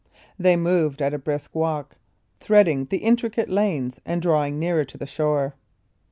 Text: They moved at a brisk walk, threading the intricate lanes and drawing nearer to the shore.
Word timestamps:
They 0.39 0.55
moved 0.57 0.99
at 0.99 1.13
a 1.13 1.19
brisk 1.19 1.53
walk, 1.53 1.95
threading 2.39 2.85
the 2.85 2.97
intricate 2.97 3.49
lanes 3.49 3.99
and 4.03 4.19
drawing 4.19 4.57
nearer 4.57 4.83
to 4.83 4.97
the 4.97 5.05
shore. 5.05 5.53